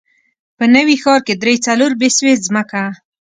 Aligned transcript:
په 0.57 0.65
نوي 0.75 0.95
ښار 1.03 1.19
کې 1.27 1.33
درې، 1.41 1.55
څلور 1.67 1.91
بسوې 1.99 2.33
ځمکه. 2.47 2.83